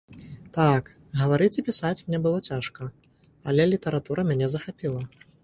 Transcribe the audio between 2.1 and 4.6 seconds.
было цяжка, але літаратура мяне